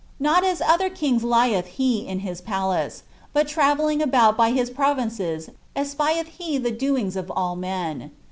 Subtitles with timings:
[0.19, 3.03] Not as otiier kings Uelh he in his palace,
[3.33, 8.09] but travelling about bjr Im provinces espielh he the doings of all men.